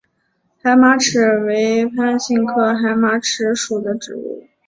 [0.63, 4.47] 海马齿为番杏科海马齿属的植物。